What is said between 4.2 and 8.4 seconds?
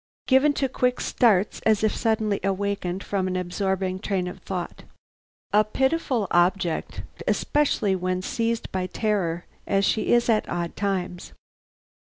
of thought. A pitiful object, especially when